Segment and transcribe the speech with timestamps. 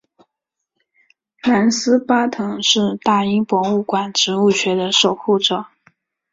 [1.43, 5.67] 兰斯巴腾是大英博物馆植物学的守护者。